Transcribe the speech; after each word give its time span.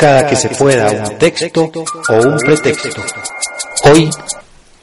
Cada 0.00 0.26
que 0.26 0.34
se 0.34 0.48
pueda 0.48 0.90
un 0.90 1.18
texto 1.18 1.70
o 2.08 2.14
un 2.14 2.38
pretexto. 2.38 3.02
Hoy, 3.84 4.08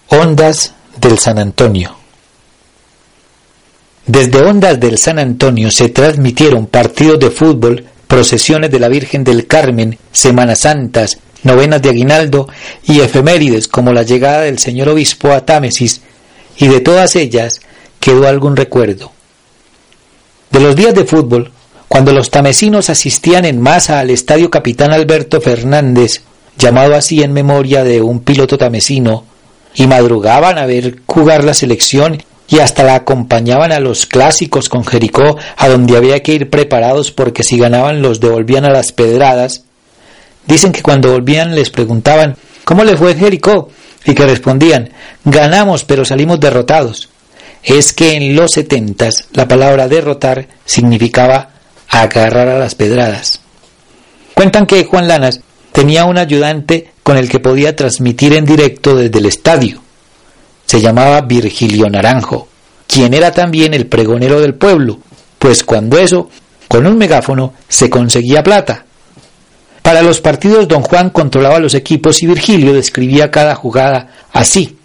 Ondas 0.10 0.76
del 1.02 1.18
San 1.18 1.40
Antonio. 1.40 1.96
Desde 4.06 4.44
Ondas 4.44 4.80
del 4.80 5.00
San 5.00 5.18
Antonio 5.18 5.72
se 5.72 5.90
transmitieron 5.90 6.68
partidos 6.68 7.20
de 7.20 7.32
fútbol, 7.32 7.84
procesiones 8.08 8.70
de 8.70 8.80
la 8.80 8.90
Virgen 8.90 9.24
del 9.24 9.48
Carmen, 9.48 9.98
Semanas 10.12 10.60
Santas, 10.60 11.18
novenas 11.42 11.82
de 11.82 11.90
Aguinaldo 11.90 12.48
y 12.84 13.00
efemérides 13.00 13.68
como 13.68 13.92
la 13.92 14.04
llegada 14.04 14.42
del 14.42 14.60
señor 14.60 14.90
obispo 14.90 15.32
a 15.32 15.44
Támesis, 15.44 16.02
y 16.58 16.68
de 16.68 16.80
todas 16.80 17.16
ellas 17.16 17.60
quedó 18.00 18.28
algún 18.28 18.56
recuerdo. 18.56 19.12
De 20.52 20.60
los 20.60 20.76
días 20.76 20.94
de 20.94 21.06
fútbol, 21.06 21.52
cuando 21.88 22.12
los 22.12 22.30
tamesinos 22.32 22.90
asistían 22.90 23.46
en 23.46 23.62
masa 23.62 24.00
al 24.00 24.10
estadio 24.10 24.50
Capitán 24.50 24.92
Alberto 24.92 25.42
Fernández, 25.42 26.22
llamado 26.58 26.96
así 26.96 27.24
en 27.24 27.34
memoria 27.34 27.84
de 27.84 28.02
un 28.02 28.20
piloto 28.20 28.58
tamesino, 28.58 29.24
y 29.74 29.88
madrugaban 29.88 30.58
a 30.58 30.66
ver 30.66 30.98
jugar 31.06 31.44
la 31.44 31.54
selección 31.54 32.24
y 32.50 32.60
hasta 32.60 32.84
la 32.84 32.96
acompañaban 32.96 33.72
a 33.72 33.80
los 33.80 34.06
clásicos 34.06 34.70
con 34.70 34.86
Jericó, 34.86 35.38
a 35.58 35.68
donde 35.68 35.98
había 35.98 36.24
que 36.24 36.34
ir 36.34 36.50
preparados 36.50 37.12
porque 37.12 37.44
si 37.44 37.58
ganaban 37.58 38.02
los 38.02 38.20
devolvían 38.20 38.66
a 38.66 38.72
las 38.72 38.92
pedradas. 38.92 39.64
Dicen 40.46 40.72
que 40.72 40.82
cuando 40.82 41.12
volvían 41.12 41.56
les 41.56 41.70
preguntaban 41.70 42.38
¿Cómo 42.64 42.84
le 42.84 42.98
fue 42.98 43.16
Jericó? 43.16 43.70
y 44.06 44.14
que 44.14 44.26
respondían 44.26 44.90
Ganamos 45.26 45.84
pero 45.84 46.06
salimos 46.06 46.40
derrotados. 46.40 47.10
Es 47.64 47.94
que 47.94 48.14
en 48.14 48.36
los 48.36 48.52
setentas 48.52 49.28
la 49.34 49.48
palabra 49.48 49.88
derrotar 49.88 50.48
significaba 50.66 51.50
agarrar 51.90 52.48
a 52.48 52.60
las 52.60 52.76
pedradas. 52.76 53.42
Cuentan 54.34 54.66
que 54.66 54.86
Juan 54.86 55.08
Lanas 55.08 55.42
tenía 55.72 56.06
un 56.06 56.18
ayudante 56.18 56.92
con 57.04 57.18
el 57.18 57.30
que 57.30 57.40
podía 57.40 57.76
transmitir 57.76 58.34
en 58.34 58.46
directo 58.46 58.96
desde 58.96 59.20
el 59.20 59.26
estadio. 59.26 59.82
Se 60.66 60.82
llamaba 60.82 61.22
Virgilio 61.22 61.90
Naranjo, 61.90 62.48
quien 62.88 63.14
era 63.14 63.32
también 63.32 63.74
el 63.74 63.88
pregonero 63.88 64.40
del 64.40 64.56
pueblo, 64.56 65.00
pues 65.40 65.64
cuando 65.64 65.98
eso, 65.98 66.30
con 66.68 66.86
un 66.86 66.98
megáfono, 66.98 67.54
se 67.68 67.90
conseguía 67.90 68.44
plata. 68.44 68.86
Para 69.82 70.02
los 70.02 70.20
partidos 70.20 70.68
don 70.68 70.82
Juan 70.82 71.10
controlaba 71.10 71.60
los 71.60 71.74
equipos 71.74 72.22
y 72.22 72.28
Virgilio 72.28 72.74
describía 72.74 73.32
cada 73.32 73.56
jugada 73.56 74.12
así. 74.34 74.77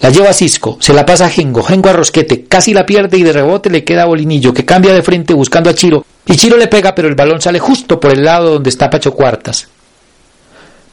La 0.00 0.10
lleva 0.10 0.32
Cisco, 0.32 0.78
se 0.80 0.92
la 0.92 1.04
pasa 1.04 1.26
a 1.26 1.30
Gengo, 1.30 1.62
Gengo 1.62 1.88
a 1.88 1.92
Rosquete, 1.92 2.44
casi 2.44 2.72
la 2.72 2.86
pierde 2.86 3.18
y 3.18 3.24
de 3.24 3.32
rebote 3.32 3.68
le 3.68 3.82
queda 3.82 4.02
a 4.04 4.06
Bolinillo, 4.06 4.54
que 4.54 4.64
cambia 4.64 4.94
de 4.94 5.02
frente 5.02 5.34
buscando 5.34 5.70
a 5.70 5.74
Chiro, 5.74 6.04
y 6.24 6.36
Chiro 6.36 6.56
le 6.56 6.68
pega 6.68 6.94
pero 6.94 7.08
el 7.08 7.16
balón 7.16 7.40
sale 7.40 7.58
justo 7.58 7.98
por 7.98 8.12
el 8.12 8.24
lado 8.24 8.54
donde 8.54 8.70
está 8.70 8.88
Pacho 8.88 9.12
Cuartas. 9.12 9.68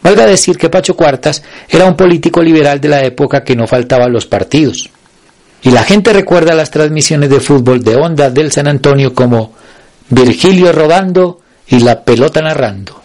Valga 0.02 0.26
decir 0.26 0.58
que 0.58 0.70
Pacho 0.70 0.96
Cuartas 0.96 1.44
era 1.68 1.86
un 1.86 1.96
político 1.96 2.42
liberal 2.42 2.80
de 2.80 2.90
la 2.90 3.04
época 3.04 3.44
que 3.44 3.56
no 3.56 3.68
faltaba 3.68 4.06
a 4.06 4.10
los 4.10 4.26
partidos. 4.26 4.90
Y 5.64 5.72
la 5.72 5.84
gente 5.84 6.14
recuerda 6.14 6.54
las 6.54 6.70
transmisiones 6.70 7.30
de 7.30 7.40
fútbol 7.40 7.84
de 7.84 7.96
Ondas 7.96 8.32
del 8.32 8.52
San 8.52 8.68
Antonio 8.68 9.16
como 9.16 9.54
Virgilio 10.10 10.72
rodando 10.72 11.42
y 11.68 11.80
la 11.80 12.04
pelota 12.04 12.42
narrando. 12.42 13.02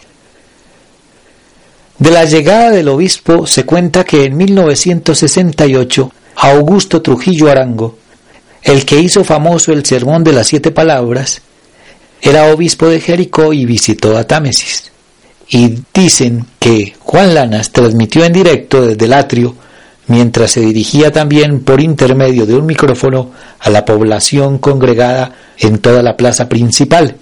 De 2.01 2.09
la 2.09 2.25
llegada 2.25 2.71
del 2.71 2.87
obispo 2.87 3.45
se 3.45 3.63
cuenta 3.63 4.03
que 4.03 4.25
en 4.25 4.35
1968 4.35 6.11
Augusto 6.35 6.99
Trujillo 7.03 7.47
Arango, 7.47 7.99
el 8.63 8.85
que 8.85 8.99
hizo 8.99 9.23
famoso 9.23 9.71
el 9.71 9.85
sermón 9.85 10.23
de 10.23 10.33
las 10.33 10.47
siete 10.47 10.71
palabras, 10.71 11.43
era 12.19 12.51
obispo 12.51 12.87
de 12.87 13.01
Jericó 13.01 13.53
y 13.53 13.65
visitó 13.65 14.17
a 14.17 14.23
Támesis. 14.23 14.91
Y 15.47 15.75
dicen 15.93 16.47
que 16.57 16.95
Juan 16.97 17.35
Lanas 17.35 17.71
transmitió 17.71 18.25
en 18.25 18.33
directo 18.33 18.81
desde 18.81 19.05
el 19.05 19.13
atrio 19.13 19.55
mientras 20.07 20.49
se 20.49 20.61
dirigía 20.61 21.11
también 21.11 21.63
por 21.63 21.81
intermedio 21.81 22.47
de 22.47 22.55
un 22.55 22.65
micrófono 22.65 23.29
a 23.59 23.69
la 23.69 23.85
población 23.85 24.57
congregada 24.57 25.35
en 25.59 25.77
toda 25.77 26.01
la 26.01 26.17
plaza 26.17 26.49
principal 26.49 27.17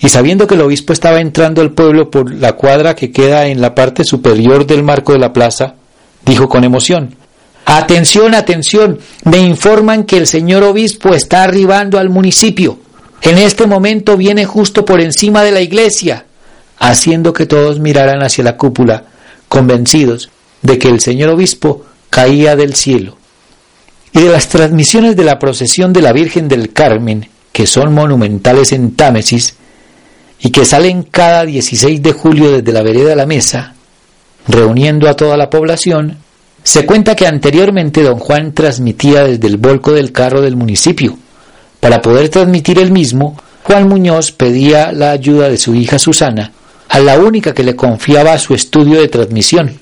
y 0.00 0.08
sabiendo 0.08 0.46
que 0.46 0.54
el 0.54 0.60
obispo 0.60 0.92
estaba 0.92 1.20
entrando 1.20 1.60
al 1.60 1.72
pueblo 1.72 2.10
por 2.10 2.32
la 2.32 2.52
cuadra 2.52 2.94
que 2.94 3.10
queda 3.10 3.46
en 3.46 3.60
la 3.60 3.74
parte 3.74 4.04
superior 4.04 4.66
del 4.66 4.82
marco 4.82 5.12
de 5.12 5.18
la 5.18 5.32
plaza, 5.32 5.74
dijo 6.24 6.48
con 6.48 6.64
emoción, 6.64 7.16
Atención, 7.70 8.34
atención, 8.34 8.98
me 9.24 9.38
informan 9.38 10.04
que 10.04 10.16
el 10.16 10.26
señor 10.26 10.62
obispo 10.62 11.14
está 11.14 11.42
arribando 11.42 11.98
al 11.98 12.08
municipio. 12.08 12.78
En 13.20 13.36
este 13.36 13.66
momento 13.66 14.16
viene 14.16 14.46
justo 14.46 14.86
por 14.86 15.02
encima 15.02 15.42
de 15.42 15.50
la 15.50 15.60
iglesia, 15.60 16.24
haciendo 16.78 17.34
que 17.34 17.44
todos 17.44 17.78
miraran 17.78 18.22
hacia 18.22 18.44
la 18.44 18.56
cúpula, 18.56 19.04
convencidos 19.48 20.30
de 20.62 20.78
que 20.78 20.88
el 20.88 21.00
señor 21.00 21.30
obispo 21.30 21.84
caía 22.08 22.56
del 22.56 22.74
cielo. 22.74 23.18
Y 24.12 24.20
de 24.20 24.30
las 24.30 24.48
transmisiones 24.48 25.14
de 25.14 25.24
la 25.24 25.38
procesión 25.38 25.92
de 25.92 26.00
la 26.00 26.12
Virgen 26.14 26.48
del 26.48 26.72
Carmen, 26.72 27.28
que 27.52 27.66
son 27.66 27.92
monumentales 27.92 28.72
en 28.72 28.94
Támesis, 28.94 29.56
y 30.40 30.50
que 30.50 30.64
salen 30.64 31.02
cada 31.02 31.44
16 31.44 32.02
de 32.02 32.12
julio 32.12 32.52
desde 32.52 32.72
la 32.72 32.82
vereda 32.82 33.10
de 33.10 33.16
la 33.16 33.26
mesa, 33.26 33.74
reuniendo 34.46 35.08
a 35.08 35.14
toda 35.14 35.36
la 35.36 35.50
población, 35.50 36.18
se 36.62 36.84
cuenta 36.86 37.16
que 37.16 37.26
anteriormente 37.26 38.02
don 38.02 38.18
Juan 38.18 38.52
transmitía 38.52 39.24
desde 39.24 39.46
el 39.46 39.56
volco 39.56 39.92
del 39.92 40.12
carro 40.12 40.40
del 40.40 40.56
municipio. 40.56 41.16
Para 41.80 42.02
poder 42.02 42.28
transmitir 42.28 42.78
el 42.78 42.90
mismo, 42.90 43.36
Juan 43.62 43.88
Muñoz 43.88 44.32
pedía 44.32 44.92
la 44.92 45.12
ayuda 45.12 45.48
de 45.48 45.56
su 45.56 45.74
hija 45.74 45.98
Susana, 45.98 46.52
a 46.88 46.98
la 47.00 47.18
única 47.18 47.52
que 47.52 47.62
le 47.62 47.76
confiaba 47.76 48.38
su 48.38 48.54
estudio 48.54 49.00
de 49.00 49.08
transmisión. 49.08 49.78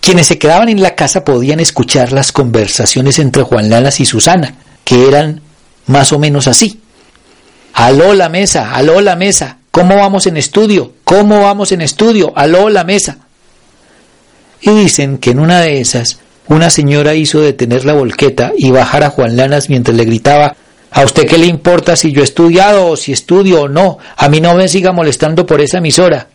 Quienes 0.00 0.26
se 0.26 0.38
quedaban 0.38 0.68
en 0.68 0.82
la 0.82 0.94
casa 0.94 1.24
podían 1.24 1.58
escuchar 1.58 2.12
las 2.12 2.32
conversaciones 2.32 3.18
entre 3.18 3.42
Juan 3.42 3.70
Lanas 3.70 3.98
y 4.00 4.06
Susana, 4.06 4.54
que 4.84 5.08
eran 5.08 5.40
más 5.86 6.12
o 6.12 6.18
menos 6.18 6.46
así. 6.48 6.80
Aló 7.76 8.14
la 8.14 8.30
mesa, 8.30 8.74
aló 8.74 9.02
la 9.02 9.16
mesa. 9.16 9.58
¿Cómo 9.70 9.96
vamos 9.96 10.26
en 10.26 10.38
estudio? 10.38 10.94
¿Cómo 11.04 11.42
vamos 11.42 11.72
en 11.72 11.82
estudio? 11.82 12.32
Aló 12.34 12.70
la 12.70 12.84
mesa. 12.84 13.18
Y 14.62 14.70
dicen 14.70 15.18
que 15.18 15.32
en 15.32 15.40
una 15.40 15.60
de 15.60 15.82
esas, 15.82 16.18
una 16.48 16.70
señora 16.70 17.14
hizo 17.14 17.42
detener 17.42 17.84
la 17.84 17.92
volqueta 17.92 18.52
y 18.56 18.70
bajar 18.70 19.04
a 19.04 19.10
Juan 19.10 19.36
Lanas 19.36 19.68
mientras 19.68 19.94
le 19.94 20.06
gritaba 20.06 20.56
¿A 20.90 21.04
usted 21.04 21.26
qué 21.26 21.36
le 21.36 21.44
importa 21.44 21.94
si 21.96 22.12
yo 22.12 22.22
he 22.22 22.24
estudiado 22.24 22.86
o 22.86 22.96
si 22.96 23.12
estudio 23.12 23.62
o 23.62 23.68
no? 23.68 23.98
A 24.16 24.30
mí 24.30 24.40
no 24.40 24.54
me 24.54 24.68
siga 24.68 24.92
molestando 24.92 25.44
por 25.44 25.60
esa 25.60 25.76
emisora. 25.76 26.28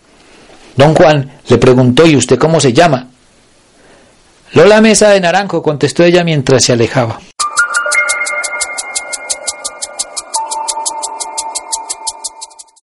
Don 0.76 0.94
Juan 0.94 1.40
le 1.48 1.58
preguntó 1.58 2.06
¿y 2.06 2.16
usted 2.16 2.38
cómo 2.38 2.60
se 2.60 2.72
llama? 2.72 3.08
Lola 4.54 4.80
Mesa 4.80 5.10
de 5.10 5.20
Naranjo, 5.20 5.64
contestó 5.64 6.04
ella 6.04 6.24
mientras 6.24 6.64
se 6.64 6.74
alejaba. 6.74 7.20